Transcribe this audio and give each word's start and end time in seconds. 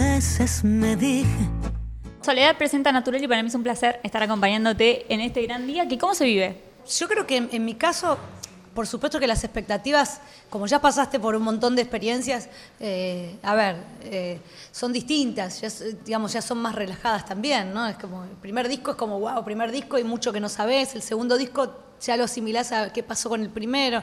veces 0.00 0.64
me 0.64 0.96
dije. 0.96 1.26
Soledad 2.22 2.56
presenta 2.56 2.90
Natural 2.90 3.22
y 3.22 3.28
para 3.28 3.42
mí 3.42 3.48
es 3.48 3.54
un 3.54 3.62
placer 3.62 4.00
estar 4.02 4.22
acompañándote 4.22 5.12
en 5.12 5.20
este 5.20 5.42
gran 5.42 5.66
día. 5.66 5.86
¿Que 5.86 5.98
¿Cómo 5.98 6.14
se 6.14 6.24
vive? 6.24 6.60
Yo 6.98 7.06
creo 7.06 7.26
que 7.26 7.36
en, 7.36 7.48
en 7.52 7.64
mi 7.64 7.74
caso, 7.74 8.16
por 8.74 8.86
supuesto 8.86 9.20
que 9.20 9.26
las 9.26 9.44
expectativas, 9.44 10.20
como 10.48 10.66
ya 10.66 10.80
pasaste 10.80 11.20
por 11.20 11.34
un 11.34 11.42
montón 11.42 11.76
de 11.76 11.82
experiencias, 11.82 12.48
eh, 12.78 13.36
a 13.42 13.54
ver, 13.54 13.76
eh, 14.04 14.40
son 14.72 14.92
distintas, 14.92 15.60
ya, 15.60 15.68
digamos, 16.04 16.32
ya 16.32 16.40
son 16.40 16.58
más 16.58 16.74
relajadas 16.74 17.26
también, 17.26 17.74
¿no? 17.74 17.86
Es 17.86 17.96
como, 17.96 18.24
el 18.24 18.30
primer 18.30 18.68
disco 18.68 18.92
es 18.92 18.96
como, 18.96 19.20
wow, 19.20 19.44
primer 19.44 19.70
disco 19.70 19.98
y 19.98 20.04
mucho 20.04 20.32
que 20.32 20.40
no 20.40 20.48
sabes, 20.48 20.94
el 20.94 21.02
segundo 21.02 21.36
disco 21.36 21.74
ya 22.00 22.16
lo 22.16 22.24
asimilás 22.24 22.72
a 22.72 22.90
qué 22.92 23.02
pasó 23.02 23.28
con 23.28 23.42
el 23.42 23.50
primero. 23.50 24.02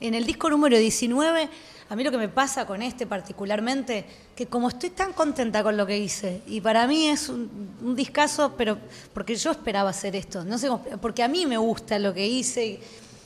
En 0.00 0.14
el 0.14 0.26
disco 0.26 0.50
número 0.50 0.76
19, 0.76 1.48
a 1.88 1.96
mí 1.96 2.02
lo 2.02 2.10
que 2.10 2.18
me 2.18 2.28
pasa 2.28 2.66
con 2.66 2.82
este 2.82 3.06
particularmente, 3.06 4.04
que 4.34 4.46
como 4.46 4.68
estoy 4.68 4.90
tan 4.90 5.12
contenta 5.12 5.62
con 5.62 5.76
lo 5.76 5.86
que 5.86 5.98
hice, 5.98 6.42
y 6.46 6.60
para 6.60 6.86
mí 6.86 7.08
es 7.08 7.28
un, 7.28 7.76
un 7.82 7.94
discazo, 7.94 8.54
pero 8.56 8.78
porque 9.12 9.36
yo 9.36 9.52
esperaba 9.52 9.90
hacer 9.90 10.16
esto, 10.16 10.44
no 10.44 10.58
sé, 10.58 10.68
porque 11.00 11.22
a 11.22 11.28
mí 11.28 11.46
me 11.46 11.58
gusta 11.58 11.98
lo 11.98 12.12
que 12.12 12.26
hice. 12.26 12.80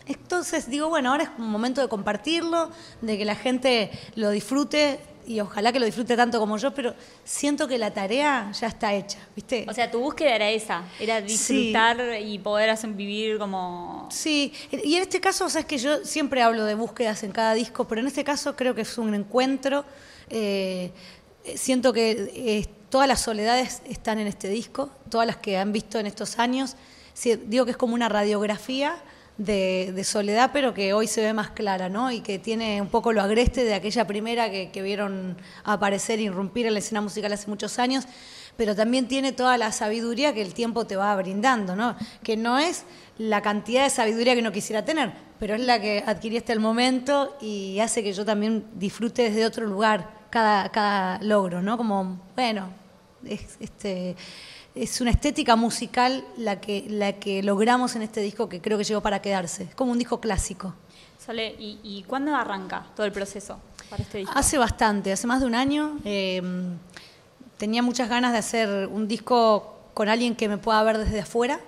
entonces 0.07 0.69
digo, 0.69 0.89
bueno, 0.89 1.11
ahora 1.13 1.25
es 1.25 1.31
un 1.39 1.51
momento 1.51 1.81
de 1.81 1.89
compartirlo, 1.89 2.71
de 3.01 3.17
que 3.17 3.25
la 3.25 3.35
gente 3.35 3.91
lo 4.15 4.31
disfrute 4.31 5.01
y 5.27 5.41
ojalá 5.41 5.73
que 5.73 5.79
lo 5.79 5.87
disfrute 5.87 6.17
tanto 6.17 6.39
como 6.39 6.57
yo, 6.57 6.75
pero 6.75 6.95
siento 7.25 7.69
que 7.69 7.79
la 7.79 7.93
tarea 7.93 8.51
ya 8.53 8.67
está 8.67 8.95
hecha, 8.95 9.19
¿viste? 9.35 9.67
O 9.69 9.75
sea, 9.75 9.91
tu 9.91 10.01
búsqueda 10.01 10.35
era 10.35 10.51
esa, 10.51 10.85
era 10.99 11.21
disfrutar 11.21 12.21
y 12.21 12.39
poder 12.39 12.71
hacer 12.71 12.91
vivir 12.91 13.39
como... 13.39 14.09
Sí, 14.11 14.53
y 14.71 14.97
en 14.97 15.03
este 15.03 15.21
caso, 15.21 15.49
sabes 15.49 15.67
que 15.67 15.79
yo 15.79 16.05
siempre 16.05 16.43
hablo 16.43 16.65
de 16.65 16.75
búsquedas 16.75 17.23
en 17.23 17.33
cada 17.33 17.55
disco, 17.55 17.87
pero 17.87 18.01
en 18.01 18.07
este 18.07 18.25
caso 18.25 18.57
creo 18.57 18.75
que 18.75 18.83
es 18.83 18.99
un 18.99 19.15
encuentro. 19.15 19.85
eh, 20.29 20.93
siento 21.57 21.93
que 21.93 22.31
eh, 22.35 22.67
todas 22.91 23.09
las 23.09 23.21
soledades 23.21 23.83
están 23.89 24.19
en 24.19 24.27
este 24.27 24.49
disco, 24.49 24.91
todas 25.09 25.27
las 25.27 25.37
que 25.37 25.57
han 25.57 25.73
visto 25.73 25.99
en 25.99 26.07
estos 26.07 26.39
años. 26.39 26.77
Digo 27.47 27.65
que 27.65 27.73
es 27.73 27.77
como 27.77 27.95
una 27.95 28.09
radiografía 28.09 28.97
de, 29.45 30.05
soledad, 30.05 30.51
pero 30.53 30.75
que 30.75 30.93
hoy 30.93 31.07
se 31.07 31.23
ve 31.23 31.33
más 31.33 31.51
clara, 31.51 31.89
¿no? 31.89 32.11
Y 32.11 32.21
que 32.21 32.39
tiene 32.39 32.81
un 32.81 32.89
poco 32.89 33.13
lo 33.13 33.23
agreste 33.23 33.65
de 33.65 33.75
aquella 33.75 34.07
primera 34.07 34.51
que, 34.51 34.71
que 34.71 34.83
vieron 34.83 35.37
aparecer 35.65 36.19
e 36.19 36.23
irrumpir 36.23 36.67
en 36.67 36.75
la 36.75 36.81
escena 36.81 37.01
musical 37.01 37.33
hace 37.33 37.49
muchos 37.49 37.79
años 37.79 38.07
pero 38.57 38.77
también 38.77 39.09
tiene 39.09 39.33
toda 39.33 39.57
la 39.57 39.73
sabiduría 39.73 40.35
que 40.35 40.43
el 40.43 40.53
tiempo 40.53 40.87
te 40.87 40.95
va 40.95 41.17
brindando, 41.17 41.75
¿no? 41.75 41.97
Que 42.23 42.37
no 42.37 42.59
es 42.59 42.85
la 43.17 43.41
cantidad 43.41 43.85
de 43.85 43.89
sabiduría 43.89 44.35
que 44.35 44.41
uno 44.41 44.53
quisiera 44.53 44.85
tener, 44.85 45.15
pero 45.39 45.55
es 45.55 45.63
la 45.63 45.81
que 45.81 46.05
adquirí 46.07 46.37
hasta 46.37 46.53
el 46.53 46.61
momento 46.61 47.39
y 47.41 47.81
hace 47.81 48.03
que 48.03 48.13
yo 48.13 48.23
también 48.27 48.67
disfrute 48.75 49.23
desde 49.23 49.47
otro 49.47 49.65
lugar 49.65 50.27
cada, 50.29 50.71
cada 50.71 51.23
logro, 51.23 51.63
¿no? 51.63 51.79
Como, 51.79 52.21
bueno, 52.37 52.69
es, 53.25 53.57
este, 53.61 54.15
es 54.75 55.01
una 55.01 55.11
estética 55.11 55.57
musical 55.57 56.25
la 56.37 56.61
que, 56.61 56.87
la 56.89 57.15
que 57.15 57.43
logramos 57.43 57.97
en 57.97 58.03
este 58.03 58.21
disco 58.21 58.49
que 58.49 58.61
creo 58.61 58.79
que 58.79 58.85
llegó 58.85 59.01
para 59.01 59.21
quedarse. 59.21 59.65
Es 59.65 59.75
como 59.75 59.93
un 59.93 59.99
disco 59.99 60.21
clásico. 60.21 60.75
Sole, 61.25 61.55
¿y, 61.59 61.81
y 61.83 62.03
cuándo 62.05 62.35
arranca 62.35 62.87
todo 62.97 63.05
el 63.07 63.13
proceso 63.13 63.59
para 63.91 64.03
este 64.03 64.19
disco? 64.19 64.33
Hace 64.35 64.59
bastante, 64.59 65.13
hace 65.13 65.27
más 65.27 65.41
de 65.41 65.47
un 65.47 65.55
año. 65.55 65.99
eh, 66.05 66.43
tenía 67.61 67.83
muchas 67.83 68.09
ganas 68.09 68.33
de 68.33 68.39
hacer 68.39 68.87
un 68.87 69.07
disco 69.07 69.81
con 69.93 70.09
alguien 70.09 70.35
que 70.35 70.49
me 70.49 70.57
pueda 70.57 70.83
ver 70.83 70.97
desde 70.97 71.21
afuera. 71.21 71.61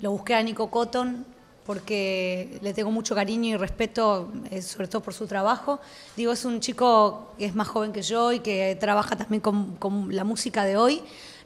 Lo 0.00 0.10
busqué 0.10 0.34
a 0.34 0.42
Nico 0.42 0.70
Cotton 0.72 1.24
porque 1.64 2.58
le 2.62 2.74
tengo 2.74 2.90
mucho 2.90 3.14
cariño 3.14 3.54
y 3.54 3.56
respeto, 3.56 4.32
eh, 4.50 4.60
sobre 4.60 4.88
todo 4.88 5.02
por 5.02 5.14
su 5.14 5.28
trabajo. 5.28 5.78
Digo, 6.16 6.32
es 6.32 6.44
un 6.44 6.58
chico 6.58 7.32
que 7.38 7.44
es 7.44 7.54
más 7.54 7.68
joven 7.68 7.92
que 7.92 8.02
yo 8.02 8.32
y 8.32 8.40
que 8.40 8.76
trabaja 8.80 9.14
también 9.14 9.40
con, 9.40 9.76
con 9.76 10.12
la 10.16 10.24
música 10.24 10.64
de 10.64 10.76
hoy. 10.76 11.00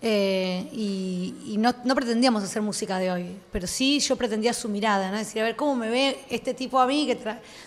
Eh, 0.06 0.69
y 0.70 1.56
no, 1.56 1.94
pretendíamos 1.94 2.44
hacer 2.44 2.60
música 2.60 2.98
de 2.98 3.10
hoy, 3.10 3.36
pero 3.50 3.66
sí 3.66 4.00
yo 4.00 4.16
pretendía 4.16 4.52
su 4.52 4.69
mirada, 4.69 5.10
decir, 5.10 5.41
a 5.41 5.47
ver 5.47 5.56
cómo 5.56 5.75
me 5.75 5.88
ve 5.88 6.19
este 6.28 6.53
tipo 6.53 6.78
a 6.78 6.87
mí 6.87 7.06
que 7.06 7.19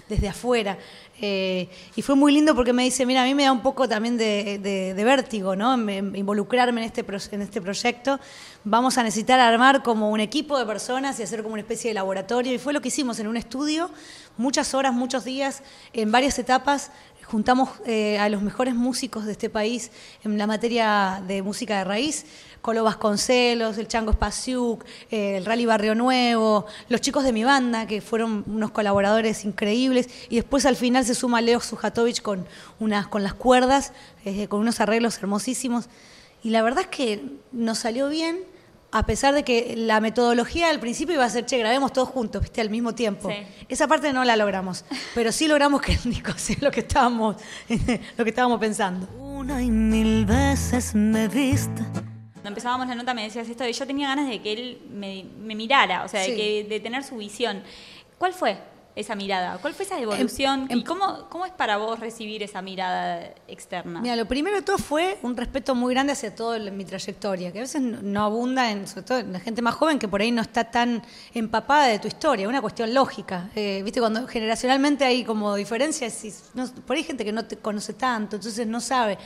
desde 0.07 0.27
afuera. 0.29 0.77
Eh, 1.19 1.67
y 1.95 2.01
fue 2.03 2.15
muy 2.15 2.31
lindo 2.31 2.53
porque 2.53 2.73
me 2.73 2.83
dice, 2.83 3.03
mira, 3.07 3.23
a 3.23 3.25
mí 3.25 3.33
me 3.33 3.43
da 3.43 3.51
un 3.51 3.63
poco 3.63 3.89
también 3.89 4.17
de, 4.17 4.93
vértigo, 4.95 5.55
involucrarme 5.55 6.81
en 6.81 6.85
este, 6.85 7.03
en 7.31 7.41
este 7.41 7.59
proyecto. 7.59 8.19
Vamos 8.63 8.99
a 8.99 9.03
necesitar 9.03 9.39
armar 9.39 9.81
como 9.81 10.11
un 10.11 10.19
equipo 10.19 10.59
de 10.59 10.65
personas 10.67 11.19
y 11.19 11.23
hacer 11.23 11.41
como 11.41 11.53
una 11.53 11.61
especie 11.61 11.89
de 11.89 11.95
laboratorio. 11.95 12.53
Y 12.53 12.59
fue 12.59 12.71
lo 12.71 12.81
que 12.81 12.89
hicimos 12.89 13.19
en 13.19 13.27
un 13.27 13.37
estudio, 13.37 13.89
muchas 14.37 14.75
horas, 14.75 14.93
muchos 14.93 15.25
días, 15.25 15.63
en 15.91 16.11
varias 16.11 16.37
etapas. 16.37 16.91
Juntamos 17.29 17.69
eh, 17.85 18.17
a 18.19 18.29
los 18.29 18.41
mejores 18.41 18.73
músicos 18.73 19.25
de 19.25 19.33
este 19.33 19.49
país 19.49 19.91
en 20.23 20.37
la 20.37 20.47
materia 20.47 21.21
de 21.27 21.41
música 21.41 21.79
de 21.79 21.83
raíz. 21.83 22.25
Colo 22.61 22.85
Vasconcelos, 22.85 23.77
el 23.77 23.89
Chango 23.89 24.13
Spasiuk, 24.13 24.85
eh, 25.11 25.35
el 25.35 25.45
Rally 25.45 25.65
Barrio 25.65 25.93
Nuevo, 25.93 26.65
los 26.87 27.01
chicos 27.01 27.25
de 27.25 27.33
mi 27.33 27.43
banda, 27.43 27.85
que 27.85 27.99
fueron 27.99 28.45
unos 28.47 28.71
colaboradores 28.71 29.43
increíbles, 29.43 30.09
y 30.29 30.37
después 30.37 30.65
al 30.65 30.77
final 30.77 31.03
se 31.03 31.15
suma 31.15 31.41
Leo 31.41 31.59
Sujatovic 31.59 32.21
con, 32.21 32.45
unas, 32.79 33.07
con 33.07 33.23
las 33.23 33.33
cuerdas, 33.33 33.91
eh, 34.23 34.47
con 34.47 34.61
unos 34.61 34.79
arreglos 34.79 35.17
hermosísimos. 35.17 35.89
Y 36.43 36.51
la 36.51 36.61
verdad 36.61 36.83
es 36.83 36.87
que 36.87 37.23
nos 37.51 37.79
salió 37.79 38.07
bien, 38.07 38.39
a 38.91 39.05
pesar 39.05 39.33
de 39.33 39.43
que 39.43 39.75
la 39.77 39.99
metodología 39.99 40.69
al 40.69 40.79
principio 40.79 41.15
iba 41.15 41.25
a 41.25 41.29
ser, 41.29 41.45
che, 41.45 41.57
grabemos 41.57 41.91
todos 41.93 42.09
juntos, 42.09 42.41
viste, 42.41 42.61
al 42.61 42.69
mismo 42.69 42.95
tiempo. 42.95 43.29
Sí. 43.29 43.35
Esa 43.67 43.87
parte 43.87 44.13
no 44.13 44.23
la 44.23 44.35
logramos, 44.35 44.85
pero 45.13 45.31
sí 45.31 45.47
logramos 45.47 45.81
que 45.81 45.93
el 45.93 46.03
disco 46.03 46.31
sea 46.37 46.55
lo 46.61 46.71
que 46.71 46.79
estábamos, 46.81 47.35
lo 48.17 48.23
que 48.23 48.29
estábamos 48.29 48.59
pensando. 48.59 49.07
Una 49.19 49.61
y 49.61 49.69
mil 49.69 50.25
veces 50.25 50.95
me 50.95 51.27
viste. 51.27 51.81
Cuando 52.33 52.49
empezábamos 52.49 52.87
la 52.87 52.95
nota 52.95 53.13
me 53.13 53.23
decías 53.23 53.47
esto 53.49 53.67
y 53.67 53.73
yo 53.73 53.85
tenía 53.85 54.07
ganas 54.07 54.29
de 54.29 54.41
que 54.41 54.53
él 54.53 54.81
me, 54.89 55.25
me 55.39 55.53
mirara, 55.53 56.03
o 56.05 56.07
sea, 56.07 56.21
de, 56.21 56.27
Sí. 56.27 56.35
que, 56.35 56.65
de 56.69 56.79
tener 56.79 57.03
su 57.03 57.17
visión. 57.17 57.61
¿Cuál 58.17 58.33
fue 58.33 58.57
esa 58.99 59.15
mirada? 59.15 59.57
¿Cuál 59.59 59.73
fue 59.73 59.85
esa 59.85 59.99
evolución? 59.99 60.65
em- 60.69 60.79
¿Y 60.79 60.83
cómo, 60.83 61.27
cómo 61.29 61.45
es 61.45 61.51
para 61.53 61.77
vos 61.77 61.99
recibir 61.99 62.41
esa 62.43 62.61
mirada 62.61 63.21
externa? 63.47 64.01
Mira, 64.01 64.15
lo 64.15 64.25
primero 64.27 64.55
de 64.55 64.61
todo 64.63 64.77
fue 64.77 65.17
un 65.21 65.37
respeto 65.37 65.75
muy 65.75 65.93
grande 65.93 66.13
hacia 66.13 66.33
toda 66.35 66.57
mi 66.71 66.83
trayectoria, 66.83 67.51
que 67.51 67.59
a 67.59 67.61
veces 67.61 67.81
no 67.81 68.01
no 68.01 68.23
abunda, 68.23 68.71
en, 68.71 68.87
sobre 68.87 69.03
todo 69.03 69.17
en 69.19 69.33
la 69.33 69.39
gente 69.39 69.61
más 69.61 69.75
joven, 69.75 69.99
que 69.99 70.07
por 70.07 70.21
ahí 70.21 70.31
no 70.31 70.41
está 70.41 70.63
tan 70.71 71.03
empapada 71.33 71.85
de 71.87 71.99
tu 71.99 72.07
historia, 72.07 72.47
una 72.49 72.61
cuestión 72.61 72.93
lógica. 72.93 73.49
Eh, 73.55 73.81
Viste, 73.83 73.99
cuando 73.99 74.27
generacionalmente 74.27 75.05
hay 75.05 75.23
como 75.23 75.55
diferencias, 75.55 76.25
y 76.25 76.33
no- 76.55 76.67
por 76.85 76.95
ahí 76.95 77.01
hay 77.03 77.07
gente 77.07 77.23
que 77.23 77.31
no 77.31 77.45
te 77.45 77.57
conoce 77.57 77.93
tanto, 77.93 78.35
entonces 78.37 78.65
no 78.65 78.81
sabe. 78.81 79.17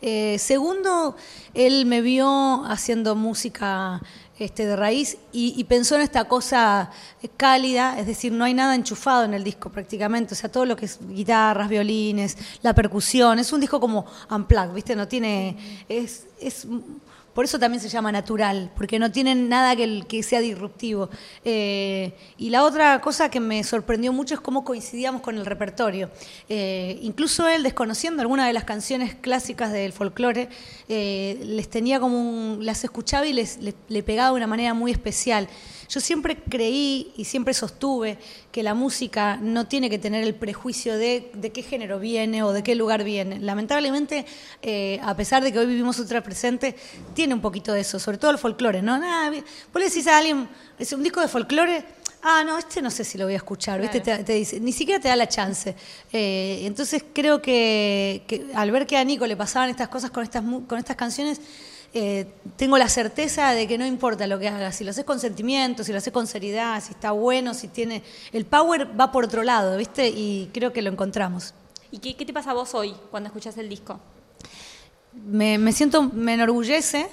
Eh, 0.00 0.38
segundo, 0.38 1.16
él 1.54 1.84
me 1.84 2.00
vio 2.02 2.64
haciendo 2.66 3.16
música 3.16 4.00
este, 4.38 4.66
de 4.66 4.76
raíz 4.76 5.18
y, 5.32 5.54
y 5.56 5.64
pensó 5.64 5.96
en 5.96 6.02
esta 6.02 6.24
cosa 6.24 6.90
cálida, 7.36 7.98
es 7.98 8.06
decir, 8.06 8.32
no 8.32 8.44
hay 8.44 8.54
nada 8.54 8.74
enchufado 8.74 9.24
en 9.24 9.34
el 9.34 9.42
disco 9.42 9.70
prácticamente, 9.70 10.34
o 10.34 10.36
sea, 10.36 10.50
todo 10.50 10.64
lo 10.64 10.76
que 10.76 10.86
es 10.86 10.98
guitarras, 11.08 11.68
violines, 11.68 12.36
la 12.62 12.74
percusión, 12.74 13.38
es 13.38 13.52
un 13.52 13.60
disco 13.60 13.80
como 13.80 14.06
unplugged, 14.30 14.74
¿viste? 14.74 14.96
No 14.96 15.08
tiene, 15.08 15.84
es, 15.88 16.26
es 16.40 16.66
por 17.38 17.44
eso 17.44 17.56
también 17.60 17.80
se 17.80 17.88
llama 17.88 18.10
natural, 18.10 18.68
porque 18.74 18.98
no 18.98 19.12
tienen 19.12 19.48
nada 19.48 19.76
que, 19.76 20.22
sea 20.24 20.40
disruptivo. 20.40 21.08
Eh, 21.44 22.12
y 22.36 22.50
la 22.50 22.64
otra 22.64 23.00
cosa 23.00 23.30
que 23.30 23.38
me 23.38 23.62
sorprendió 23.62 24.12
mucho 24.12 24.34
es 24.34 24.40
cómo 24.40 24.64
coincidíamos 24.64 25.22
con 25.22 25.38
el 25.38 25.46
repertorio. 25.46 26.10
Eh, 26.48 26.98
incluso 27.00 27.46
él, 27.46 27.62
desconociendo 27.62 28.22
algunas 28.22 28.48
de 28.48 28.54
las 28.54 28.64
canciones 28.64 29.14
clásicas 29.14 29.70
del 29.70 29.92
folclore, 29.92 30.48
eh, 30.88 31.38
les 31.44 31.70
tenía 31.70 32.00
como 32.00 32.56
las 32.60 32.82
escuchaba 32.82 33.24
y 33.24 33.32
les, 33.32 33.58
le, 33.58 33.72
le 33.86 34.02
pegaba 34.02 34.30
de 34.30 34.34
una 34.34 34.48
manera 34.48 34.74
muy 34.74 34.90
especial. 34.90 35.48
Yo 35.88 36.00
siempre 36.00 36.36
creí 36.36 37.12
y 37.16 37.24
siempre 37.24 37.54
sostuve 37.54 38.18
que 38.52 38.62
la 38.62 38.74
música 38.74 39.38
no 39.40 39.66
tiene 39.66 39.88
que 39.88 39.98
tener 39.98 40.22
el 40.22 40.34
prejuicio 40.34 40.98
de, 40.98 41.30
de 41.34 41.50
qué 41.50 41.62
género 41.62 41.98
viene 41.98 42.42
o 42.42 42.52
de 42.52 42.62
qué 42.62 42.74
lugar 42.74 43.04
viene. 43.04 43.38
Lamentablemente, 43.40 44.26
eh, 44.60 45.00
a 45.02 45.16
pesar 45.16 45.42
de 45.42 45.50
que 45.50 45.58
hoy 45.58 45.66
vivimos 45.66 45.98
ultra 45.98 46.22
presente, 46.22 46.76
tiene 47.14 47.32
un 47.32 47.40
poquito 47.40 47.72
de 47.72 47.80
eso, 47.80 47.98
sobre 47.98 48.18
todo 48.18 48.30
el 48.30 48.38
folclore, 48.38 48.82
¿no? 48.82 48.98
Nada, 48.98 49.30
vos 49.30 49.80
le 49.80 49.88
decís 49.88 50.06
a 50.06 50.18
alguien, 50.18 50.48
es 50.78 50.92
un 50.92 51.02
disco 51.02 51.20
de 51.20 51.28
folclore, 51.28 51.84
ah, 52.22 52.44
no, 52.44 52.58
este 52.58 52.82
no 52.82 52.90
sé 52.90 53.04
si 53.04 53.16
lo 53.16 53.24
voy 53.24 53.34
a 53.34 53.38
escuchar, 53.38 53.80
¿viste? 53.80 54.00
Te, 54.00 54.24
te 54.24 54.32
dice, 54.34 54.60
ni 54.60 54.72
siquiera 54.72 55.00
te 55.00 55.08
da 55.08 55.16
la 55.16 55.28
chance. 55.28 55.74
Eh, 56.12 56.62
entonces 56.64 57.02
creo 57.14 57.40
que, 57.40 58.24
que 58.26 58.46
al 58.54 58.70
ver 58.70 58.86
que 58.86 58.96
a 58.96 59.04
Nico 59.04 59.26
le 59.26 59.36
pasaban 59.36 59.70
estas 59.70 59.88
cosas 59.88 60.10
con 60.10 60.22
estas, 60.22 60.44
con 60.66 60.78
estas 60.78 60.96
canciones, 60.96 61.40
eh, 61.94 62.26
tengo 62.56 62.76
la 62.76 62.88
certeza 62.88 63.52
de 63.52 63.66
que 63.66 63.78
no 63.78 63.86
importa 63.86 64.26
lo 64.26 64.38
que 64.38 64.48
hagas, 64.48 64.76
si 64.76 64.84
lo 64.84 64.90
haces 64.90 65.04
con 65.04 65.20
sentimiento, 65.20 65.84
si 65.84 65.92
lo 65.92 65.98
haces 65.98 66.12
con 66.12 66.26
seriedad, 66.26 66.82
si 66.82 66.92
está 66.92 67.12
bueno, 67.12 67.54
si 67.54 67.68
tiene... 67.68 68.02
El 68.32 68.44
power 68.44 68.88
va 68.98 69.10
por 69.10 69.24
otro 69.24 69.42
lado, 69.42 69.76
¿viste? 69.76 70.08
Y 70.08 70.50
creo 70.52 70.72
que 70.72 70.82
lo 70.82 70.90
encontramos. 70.90 71.54
¿Y 71.90 71.98
qué, 71.98 72.14
qué 72.16 72.26
te 72.26 72.32
pasa 72.32 72.50
a 72.50 72.54
vos 72.54 72.74
hoy 72.74 72.94
cuando 73.10 73.28
escuchás 73.28 73.56
el 73.56 73.68
disco? 73.68 73.98
Me, 75.14 75.56
me 75.58 75.72
siento, 75.72 76.02
me 76.02 76.34
enorgullece. 76.34 77.08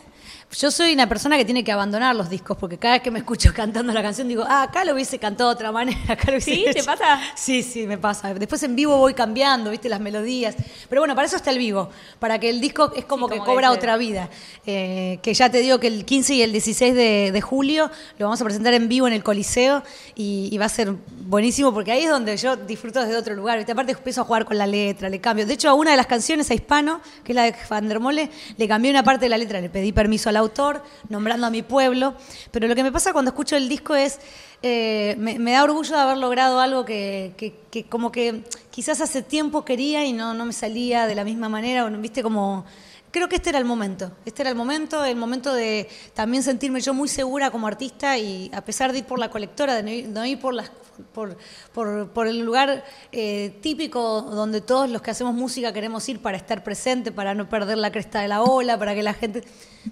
Yo 0.57 0.71
soy 0.71 0.93
una 0.93 1.07
persona 1.09 1.37
que 1.37 1.45
tiene 1.45 1.63
que 1.63 1.71
abandonar 1.71 2.15
los 2.15 2.29
discos, 2.29 2.57
porque 2.57 2.77
cada 2.77 2.95
vez 2.95 3.03
que 3.03 3.11
me 3.11 3.19
escucho 3.19 3.53
cantando 3.55 3.91
la 3.93 4.01
canción 4.01 4.27
digo, 4.27 4.43
ah, 4.47 4.63
acá 4.63 4.85
lo 4.85 4.93
hubiese 4.93 5.19
cantado 5.19 5.49
de 5.49 5.55
otra 5.55 5.71
manera, 5.71 5.99
acá 6.13 6.31
lo 6.31 6.33
hubiese 6.33 6.55
¿Sí? 6.55 6.63
¿Te 6.65 6.79
hecho". 6.79 6.85
pasa? 6.85 7.19
Sí, 7.35 7.63
sí, 7.63 7.87
me 7.87 7.97
pasa. 7.97 8.33
Después 8.33 8.61
en 8.63 8.75
vivo 8.75 8.97
voy 8.97 9.13
cambiando, 9.13 9.71
viste, 9.71 9.89
las 9.89 9.99
melodías. 9.99 10.55
Pero 10.89 11.01
bueno, 11.01 11.15
para 11.15 11.27
eso 11.27 11.35
está 11.35 11.51
el 11.51 11.57
vivo, 11.57 11.89
para 12.19 12.39
que 12.39 12.49
el 12.49 12.61
disco 12.61 12.91
es 12.95 13.05
como 13.05 13.27
Sí, 13.27 13.33
que 13.35 13.39
cobra 13.39 13.71
otra 13.71 13.97
vida. 13.97 14.29
Eh, 14.65 15.19
que 15.21 15.33
ya 15.33 15.49
te 15.49 15.59
digo 15.59 15.79
que 15.79 15.87
el 15.87 16.05
15 16.05 16.35
y 16.35 16.41
el 16.41 16.51
16 16.51 16.95
de, 16.95 17.31
de 17.31 17.41
julio 17.41 17.91
lo 18.17 18.25
vamos 18.25 18.41
a 18.41 18.43
presentar 18.45 18.73
en 18.73 18.87
vivo 18.87 19.07
en 19.07 19.13
el 19.13 19.23
Coliseo 19.23 19.83
y, 20.15 20.49
y 20.51 20.57
va 20.57 20.65
a 20.65 20.69
ser 20.69 20.93
buenísimo 21.25 21.73
porque 21.73 21.91
ahí 21.91 22.03
es 22.03 22.09
donde 22.09 22.37
yo 22.37 22.55
disfruto 22.55 23.01
desde 23.01 23.17
otro 23.17 23.35
lugar. 23.35 23.57
¿viste? 23.57 23.71
Aparte 23.71 23.91
empiezo 23.93 24.21
a 24.21 24.23
jugar 24.23 24.45
con 24.45 24.57
la 24.57 24.67
letra, 24.67 25.09
le 25.09 25.19
cambio. 25.19 25.45
De 25.45 25.53
hecho, 25.53 25.69
a 25.69 25.73
una 25.73 25.91
de 25.91 25.97
las 25.97 26.07
canciones 26.07 26.49
a 26.51 26.53
Hispano, 26.53 27.01
que 27.23 27.31
es 27.31 27.35
la 27.35 27.43
de 27.43 27.55
Van 27.69 27.87
der 27.87 27.99
Mole, 27.99 28.29
le 28.57 28.67
cambié 28.67 28.91
una 28.91 29.03
parte 29.03 29.25
de 29.25 29.29
la 29.29 29.37
letra, 29.37 29.59
le 29.59 29.69
pedí 29.69 29.91
permiso 29.91 30.29
al 30.29 30.37
autor, 30.45 30.81
nombrando 31.09 31.45
a 31.47 31.49
mi 31.49 31.61
pueblo. 31.61 32.15
Pero 32.51 32.67
lo 32.67 32.75
que 32.75 32.83
me 32.83 32.91
pasa 32.91 33.11
cuando 33.13 33.29
escucho 33.29 33.55
el 33.55 33.67
disco 33.69 33.93
es, 33.95 34.19
eh, 34.63 35.15
me, 35.19 35.37
me 35.37 35.51
da 35.51 35.63
orgullo 35.63 35.93
de 35.95 36.01
haber 36.01 36.17
logrado 36.17 36.59
algo 36.59 36.85
que, 36.85 37.33
que- 37.37 37.53
que 37.69 37.83
como 37.85 38.11
que 38.11 38.43
quizás 38.71 39.01
hace 39.01 39.21
tiempo 39.21 39.65
quería 39.65 40.05
y 40.05 40.13
no, 40.13 40.33
no 40.33 40.45
me 40.45 40.53
salía 40.53 41.07
de 41.07 41.15
la 41.15 41.23
misma 41.23 41.49
manera, 41.49 41.85
o 41.85 41.89
viste 41.91 42.23
como... 42.23 42.65
Creo 43.11 43.29
que 43.29 43.37
este 43.37 43.49
era 43.49 43.59
el 43.59 43.65
momento, 43.65 44.11
este 44.25 44.41
era 44.41 44.49
el 44.49 44.57
momento, 44.57 45.05
el 45.05 45.15
momento 45.15 45.53
de 45.53 45.87
también 46.13 46.43
sentirme 46.43 46.81
yo 46.81 46.93
muy 46.93 47.07
segura 47.07 47.49
como 47.49 47.65
artista 47.65 48.17
y 48.17 48.51
a 48.53 48.59
pesar 48.65 48.91
de 48.91 48.97
ir 48.99 49.05
por 49.05 49.19
la 49.19 49.29
colectora, 49.29 49.81
de 49.81 49.93
ir, 49.95 50.07
no 50.09 50.25
ir 50.25 50.37
por, 50.37 50.53
las, 50.53 50.69
por, 51.13 51.37
por, 51.73 52.09
por 52.09 52.27
el 52.27 52.39
lugar 52.39 52.83
eh, 53.11 53.57
típico 53.61 54.21
donde 54.21 54.61
todos 54.61 54.89
los 54.89 55.01
que 55.01 55.11
hacemos 55.11 55.33
música 55.33 55.71
queremos 55.73 56.07
ir 56.09 56.21
para 56.21 56.37
estar 56.37 56.63
presente, 56.63 57.11
para 57.11 57.33
no 57.33 57.49
perder 57.49 57.77
la 57.77 57.91
cresta 57.91 58.21
de 58.21 58.27
la 58.27 58.43
ola, 58.43 58.77
para 58.77 58.93
que 58.95 59.03
la 59.03 59.13
gente... 59.13 59.43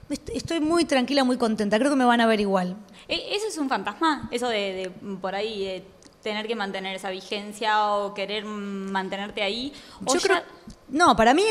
Est- 0.10 0.30
Estoy 0.34 0.60
muy 0.60 0.86
tranquila, 0.86 1.24
muy 1.24 1.38
contenta, 1.38 1.78
creo 1.78 1.90
que 1.92 1.96
me 1.98 2.06
van 2.06 2.22
a 2.22 2.26
ver 2.26 2.40
igual. 2.40 2.76
¿E- 3.08 3.36
¿Eso 3.36 3.48
es 3.48 3.58
un 3.58 3.70
fantasma? 3.70 4.28
Eso 4.32 4.48
de, 4.50 4.58
de, 5.02 5.16
por 5.18 5.36
ahí 5.36 5.64
eh, 5.66 5.84
tener 6.22 6.48
que 6.48 6.56
mantener 6.56 6.96
esa 6.96 7.10
vigencia 7.10 7.88
o 7.94 8.14
querer 8.14 8.46
mantenerte 8.46 9.44
ahí. 9.44 9.74
O 10.06 10.14
Yo 10.14 10.20
ya- 10.20 10.28
creo, 10.28 10.42
no, 10.94 11.16
para 11.16 11.34
mí, 11.34 11.44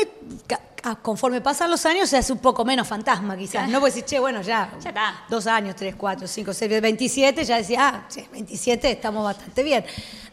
conforme 1.01 1.41
pasan 1.41 1.69
los 1.69 1.85
años, 1.85 2.09
se 2.09 2.15
hace 2.15 2.31
un 2.31 2.39
poco 2.39 2.63
menos 2.63 2.87
fantasma, 2.87 3.35
quizás. 3.35 3.69
No 3.69 3.81
puedes 3.81 3.95
decir, 3.95 4.05
che, 4.05 4.19
bueno, 4.19 4.41
ya, 4.41 4.71
Ya 4.81 4.89
está. 4.89 5.25
dos 5.29 5.47
años, 5.47 5.75
tres, 5.75 5.95
cuatro, 5.97 6.29
cinco, 6.29 6.53
seis, 6.53 6.81
27, 6.81 7.43
ya 7.43 7.57
decía, 7.57 7.79
ah, 7.81 8.07
che, 8.09 8.25
27, 8.31 8.89
estamos 8.91 9.21
bastante 9.21 9.61
bien. 9.63 9.83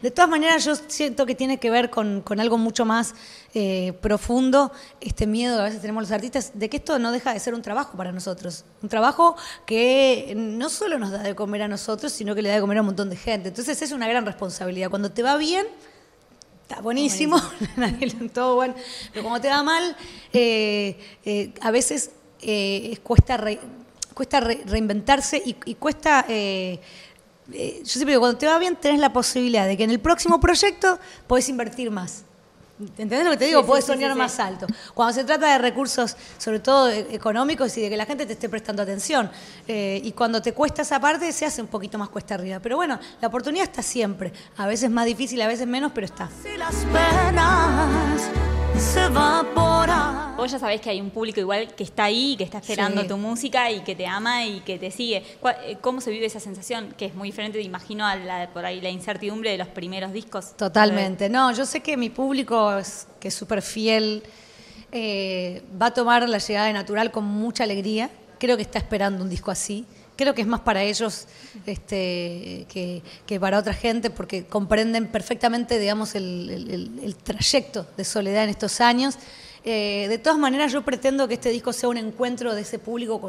De 0.01 0.11
todas 0.11 0.29
maneras, 0.29 0.63
yo 0.63 0.75
siento 0.75 1.25
que 1.25 1.35
tiene 1.35 1.57
que 1.57 1.69
ver 1.69 1.89
con, 1.89 2.21
con 2.21 2.39
algo 2.39 2.57
mucho 2.57 2.85
más 2.85 3.13
eh, 3.53 3.91
profundo, 4.01 4.71
este 5.01 5.27
miedo 5.27 5.57
que 5.57 5.61
a 5.61 5.65
veces 5.65 5.81
tenemos 5.81 6.03
los 6.03 6.11
artistas, 6.13 6.51
de 6.53 6.69
que 6.69 6.77
esto 6.77 6.97
no 6.97 7.11
deja 7.11 7.33
de 7.33 7.39
ser 7.41 7.53
un 7.53 7.61
trabajo 7.61 7.97
para 7.97 8.13
nosotros. 8.13 8.63
Un 8.81 8.87
trabajo 8.87 9.35
que 9.65 10.33
no 10.37 10.69
solo 10.69 10.97
nos 10.99 11.11
da 11.11 11.19
de 11.19 11.35
comer 11.35 11.63
a 11.63 11.67
nosotros, 11.67 12.13
sino 12.13 12.33
que 12.33 12.41
le 12.41 12.47
da 12.47 12.55
de 12.55 12.61
comer 12.61 12.77
a 12.77 12.81
un 12.81 12.87
montón 12.87 13.09
de 13.09 13.17
gente. 13.17 13.49
Entonces 13.49 13.81
es 13.81 13.91
una 13.91 14.07
gran 14.07 14.25
responsabilidad. 14.25 14.89
Cuando 14.89 15.11
te 15.11 15.21
va 15.21 15.35
bien, 15.35 15.67
Está 16.71 16.81
buenísimo, 16.81 17.35
todo 18.33 18.55
bueno. 18.55 18.73
Pero 19.11 19.23
cuando 19.23 19.41
te 19.41 19.49
va 19.49 19.61
mal, 19.61 19.95
eh, 20.31 20.97
eh, 21.25 21.53
a 21.61 21.69
veces 21.71 22.11
eh, 22.41 22.97
cuesta, 23.03 23.35
re- 23.37 23.59
cuesta 24.13 24.39
re- 24.39 24.61
reinventarse 24.65 25.41
y, 25.45 25.55
y 25.65 25.75
cuesta... 25.75 26.25
yo 26.27 26.79
siempre 27.83 28.11
digo, 28.13 28.21
cuando 28.21 28.37
te 28.37 28.47
va 28.47 28.57
bien 28.57 28.77
tenés 28.77 28.99
la 29.01 29.11
posibilidad 29.11 29.67
de 29.67 29.75
que 29.75 29.83
en 29.83 29.89
el 29.91 29.99
próximo 29.99 30.39
proyecto 30.39 30.97
podés 31.27 31.49
invertir 31.49 31.91
más. 31.91 32.23
¿Entendés 32.81 33.23
lo 33.23 33.31
que 33.31 33.37
te 33.37 33.45
digo? 33.45 33.61
Sí, 33.63 33.81
sí, 33.81 33.87
soñar 33.87 34.13
sí, 34.13 34.17
más 34.17 34.39
alto. 34.39 34.65
Cuando 34.93 35.13
se 35.13 35.23
trata 35.23 35.51
de 35.51 35.57
recursos, 35.59 36.17
sobre 36.37 36.59
todo 36.59 36.89
eh, 36.89 37.07
económicos, 37.11 37.77
y 37.77 37.81
de 37.81 37.89
que 37.89 37.97
la 37.97 38.05
gente 38.05 38.25
te 38.25 38.33
esté 38.33 38.49
prestando 38.49 38.81
atención. 38.81 39.29
Eh, 39.67 40.01
y 40.03 40.11
cuando 40.13 40.41
te 40.41 40.53
cuesta 40.53 40.81
esa 40.81 40.99
parte, 40.99 41.31
se 41.31 41.45
hace 41.45 41.61
un 41.61 41.67
poquito 41.67 41.97
más 41.97 42.09
cuesta 42.09 42.35
arriba. 42.35 42.59
Pero 42.59 42.77
bueno, 42.77 42.99
la 43.21 43.27
oportunidad 43.27 43.65
está 43.65 43.81
siempre. 43.81 44.33
A 44.57 44.65
veces 44.65 44.89
más 44.89 45.05
difícil, 45.05 45.41
a 45.41 45.47
veces 45.47 45.67
menos, 45.67 45.91
pero 45.93 46.05
está. 46.05 46.29
Si 46.43 46.57
las 46.57 46.75
penas 46.85 48.50
se 48.79 49.05
evaporan. 49.05 50.35
Vos 50.37 50.51
ya 50.51 50.57
sabés 50.59 50.81
que 50.81 50.89
hay 50.89 50.99
un 51.01 51.11
público 51.11 51.39
igual 51.39 51.73
que 51.75 51.83
está 51.83 52.05
ahí, 52.05 52.35
que 52.37 52.43
está 52.43 52.57
esperando 52.57 53.01
Sí. 53.01 53.07
tu 53.07 53.17
música 53.17 53.69
y 53.69 53.81
que 53.81 53.95
te 53.95 54.07
ama 54.07 54.45
y 54.45 54.61
que 54.61 54.79
te 54.79 54.89
sigue. 54.89 55.23
¿Cuál- 55.39 55.57
eh, 55.65 55.77
¿Cómo 55.81 56.01
se 56.01 56.09
vive 56.09 56.25
esa 56.25 56.39
sensación? 56.39 56.93
Que 56.97 57.05
es 57.05 57.15
muy 57.15 57.29
diferente, 57.29 57.59
te 57.59 57.63
imagino, 57.63 58.05
a 58.07 58.15
la, 58.15 58.49
por 58.51 58.65
ahí 58.65 58.81
la 58.81 58.89
incertidumbre 58.89 59.51
de 59.51 59.57
los 59.57 59.67
primeros 59.67 60.11
discos. 60.13 60.55
Totalmente. 60.57 61.29
No, 61.29 61.51
yo 61.51 61.65
sé 61.65 61.81
que 61.81 61.95
mi 61.95 62.09
público, 62.09 62.75
es, 62.77 63.07
que 63.19 63.27
es 63.27 63.33
súper 63.35 63.61
fiel, 63.61 64.23
eh, 64.91 65.61
va 65.79 65.87
a 65.87 65.93
tomar 65.93 66.27
la 66.27 66.39
llegada 66.39 66.67
de 66.67 66.73
Natural 66.73 67.11
con 67.11 67.23
mucha 67.25 67.63
alegría. 67.63 68.09
Creo 68.39 68.55
que 68.57 68.63
está 68.63 68.79
esperando 68.79 69.23
un 69.23 69.29
disco 69.29 69.51
así. 69.51 69.85
Creo 70.15 70.33
que 70.33 70.41
es 70.41 70.47
más 70.47 70.61
para 70.61 70.83
ellos 70.83 71.27
este, 71.65 72.65
que, 72.69 73.39
para 73.39 73.57
otra 73.57 73.73
gente, 73.73 74.09
porque 74.09 74.45
comprenden 74.45 75.07
perfectamente, 75.07 75.79
digamos, 75.79 76.15
el, 76.15 77.15
trayecto 77.23 77.87
de 77.97 78.03
Soledad 78.03 78.43
en 78.43 78.49
estos 78.51 78.81
años. 78.81 79.17
Eh, 79.63 80.07
de 80.09 80.17
todas 80.17 80.39
maneras, 80.39 80.71
yo 80.71 80.83
pretendo 80.83 81.27
que 81.27 81.35
este 81.35 81.49
disco 81.49 81.71
sea 81.71 81.89
un 81.89 81.97
encuentro 81.97 82.55
de 82.55 82.61
ese 82.61 82.79
público 82.79 83.21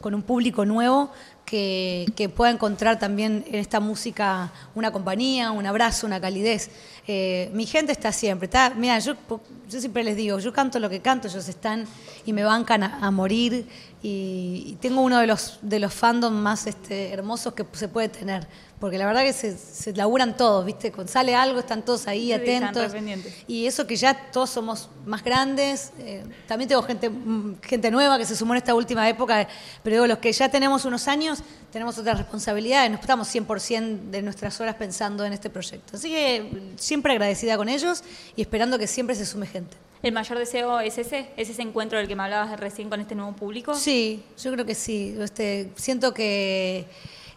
con 0.00 0.14
un 0.14 0.22
público 0.22 0.64
nuevo 0.64 1.10
que, 1.50 2.06
que 2.14 2.28
pueda 2.28 2.52
encontrar 2.52 3.00
también 3.00 3.44
en 3.48 3.56
esta 3.56 3.80
música 3.80 4.52
una 4.76 4.92
compañía, 4.92 5.50
un 5.50 5.66
abrazo, 5.66 6.06
una 6.06 6.20
calidez. 6.20 6.70
Eh, 7.08 7.50
mi 7.52 7.66
gente 7.66 7.90
está 7.90 8.12
siempre. 8.12 8.46
Está, 8.46 8.70
mira, 8.70 8.96
yo, 9.00 9.14
yo 9.68 9.80
siempre 9.80 10.04
les 10.04 10.14
digo, 10.14 10.38
yo 10.38 10.52
canto 10.52 10.78
lo 10.78 10.88
que 10.88 11.00
canto, 11.00 11.26
ellos 11.26 11.48
están 11.48 11.86
y 12.24 12.32
me 12.32 12.44
bancan 12.44 12.84
a, 12.84 12.98
a 13.04 13.10
morir. 13.10 13.66
Y, 14.00 14.62
y 14.64 14.78
tengo 14.80 15.02
uno 15.02 15.18
de 15.18 15.26
los, 15.26 15.58
de 15.60 15.80
los 15.80 15.92
fandoms 15.92 16.36
más 16.36 16.68
este, 16.68 17.12
hermosos 17.12 17.52
que 17.52 17.66
se 17.72 17.88
puede 17.88 18.08
tener. 18.08 18.46
Porque 18.80 18.96
la 18.96 19.04
verdad 19.04 19.24
que 19.24 19.34
se, 19.34 19.58
se 19.58 19.92
laburan 19.92 20.38
todos, 20.38 20.64
¿viste? 20.64 20.90
Cuando 20.90 21.12
sale 21.12 21.34
algo, 21.34 21.60
están 21.60 21.84
todos 21.84 22.06
ahí 22.06 22.28
Sí, 22.28 22.32
atentos. 22.32 22.92
Y 23.46 23.66
eso 23.66 23.86
que 23.86 23.94
ya 23.94 24.14
todos 24.32 24.48
somos 24.48 24.88
más 25.04 25.22
grandes, 25.22 25.92
eh, 25.98 26.24
también 26.48 26.66
tengo 26.66 26.82
gente, 26.82 27.10
gente 27.62 27.90
nueva 27.90 28.16
que 28.16 28.24
se 28.24 28.34
sumó 28.34 28.54
en 28.54 28.58
esta 28.58 28.74
última 28.74 29.06
época, 29.06 29.46
pero 29.82 29.96
digo, 29.96 30.06
los 30.06 30.16
que 30.16 30.32
ya 30.32 30.48
tenemos 30.48 30.86
unos 30.86 31.08
años, 31.08 31.39
tenemos 31.72 31.98
otras 31.98 32.18
responsabilidades, 32.18 32.90
no 32.90 32.96
estamos 32.98 33.34
100% 33.34 34.10
de 34.10 34.22
nuestras 34.22 34.60
horas 34.60 34.74
pensando 34.74 35.24
en 35.24 35.32
este 35.32 35.50
proyecto. 35.50 35.96
Así 35.96 36.10
que 36.10 36.72
siempre 36.76 37.12
agradecida 37.12 37.56
con 37.56 37.68
ellos 37.68 38.02
y 38.36 38.42
esperando 38.42 38.78
que 38.78 38.86
siempre 38.86 39.14
se 39.14 39.26
sume 39.26 39.46
gente. 39.46 39.76
¿El 40.02 40.12
mayor 40.12 40.38
deseo 40.38 40.80
es 40.80 40.96
ese? 40.96 41.28
¿Es 41.36 41.50
ese 41.50 41.62
encuentro 41.62 41.98
del 41.98 42.08
que 42.08 42.16
me 42.16 42.22
hablabas 42.22 42.58
recién 42.58 42.88
con 42.88 43.00
este 43.00 43.14
nuevo 43.14 43.32
público? 43.32 43.74
Sí, 43.74 44.22
yo 44.42 44.50
creo 44.52 44.64
que 44.64 44.74
sí. 44.74 45.14
Este, 45.20 45.70
siento 45.76 46.14
que, 46.14 46.86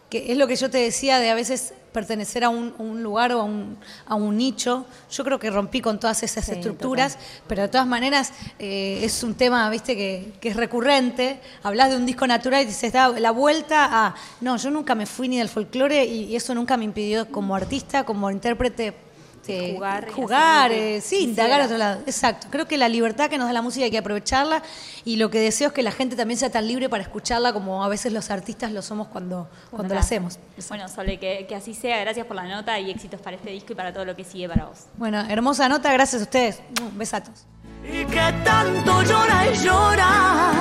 que 0.08 0.32
es 0.32 0.38
lo 0.38 0.46
que 0.46 0.56
yo 0.56 0.70
te 0.70 0.78
decía 0.78 1.18
de 1.18 1.28
a 1.28 1.34
veces 1.34 1.74
pertenecer 1.94 2.44
a 2.44 2.48
un, 2.50 2.74
un 2.78 3.02
lugar 3.02 3.32
o 3.32 3.40
a 3.40 3.44
un, 3.44 3.78
a 4.06 4.16
un 4.16 4.36
nicho. 4.36 4.84
Yo 5.10 5.24
creo 5.24 5.38
que 5.38 5.48
rompí 5.48 5.80
con 5.80 5.98
todas 5.98 6.22
esas 6.22 6.44
Sí, 6.44 6.52
estructuras, 6.52 7.16
pero 7.46 7.62
de 7.62 7.68
todas 7.68 7.86
maneras 7.86 8.32
eh, 8.58 9.00
es 9.02 9.22
un 9.22 9.34
tema, 9.34 9.70
viste, 9.70 9.96
que, 9.96 10.32
que 10.40 10.48
es 10.50 10.56
recurrente. 10.56 11.40
Hablas 11.62 11.90
de 11.90 11.96
un 11.96 12.04
disco 12.04 12.26
natural 12.26 12.62
y 12.62 12.66
dices, 12.66 12.92
da 12.92 13.08
la 13.08 13.30
vuelta 13.30 13.88
a... 13.90 14.14
No, 14.40 14.56
yo 14.56 14.70
nunca 14.70 14.94
me 14.94 15.06
fui 15.06 15.28
ni 15.28 15.38
del 15.38 15.48
folclore 15.48 16.04
y, 16.04 16.24
y 16.24 16.36
eso 16.36 16.54
nunca 16.54 16.76
me 16.76 16.84
impidió 16.84 17.30
como 17.30 17.54
artista, 17.54 18.04
como 18.04 18.30
intérprete... 18.30 18.92
eh, 19.48 19.78
jugar 20.14 20.72
eh, 20.72 21.00
sí, 21.00 21.24
indagar 21.24 21.60
a 21.60 21.64
otro 21.64 21.78
lado. 21.78 22.00
Exacto. 22.06 22.46
Creo 22.50 22.66
que 22.66 22.76
la 22.76 22.88
libertad 22.88 23.28
que 23.28 23.38
nos 23.38 23.46
da 23.46 23.52
la 23.52 23.62
música 23.62 23.84
hay 23.84 23.90
que 23.90 23.98
aprovecharla 23.98 24.62
y 25.04 25.16
lo 25.16 25.30
que 25.30 25.38
deseo 25.40 25.68
es 25.68 25.74
que 25.74 25.82
la 25.82 25.92
gente 25.92 26.16
también 26.16 26.38
sea 26.38 26.50
tan 26.50 26.66
libre 26.66 26.88
para 26.88 27.02
escucharla 27.02 27.52
como 27.52 27.84
a 27.84 27.88
veces 27.88 28.12
los 28.12 28.30
artistas 28.30 28.72
lo 28.72 28.82
somos 28.82 29.08
cuando, 29.08 29.48
cuando 29.70 29.94
la 29.94 30.00
hacemos. 30.00 30.38
Bueno, 30.68 30.88
Sole, 30.88 31.18
que, 31.18 31.46
que 31.48 31.54
así 31.54 31.74
sea. 31.74 32.00
Gracias 32.00 32.26
por 32.26 32.36
la 32.36 32.44
nota 32.44 32.78
y 32.78 32.90
éxitos 32.90 33.20
para 33.20 33.36
este 33.36 33.50
disco 33.50 33.72
y 33.72 33.76
para 33.76 33.92
todo 33.92 34.04
lo 34.04 34.16
que 34.16 34.24
sigue 34.24 34.48
para 34.48 34.66
vos. 34.66 34.86
Bueno, 34.96 35.20
hermosa 35.28 35.68
nota, 35.68 35.92
gracias 35.92 36.22
a 36.22 36.24
ustedes. 36.24 36.60
Besatos. 36.94 37.46
Y 37.84 38.04
que 38.06 38.34
tanto 38.44 39.02
llora 39.02 39.46
y 39.50 39.64
llora 39.64 40.54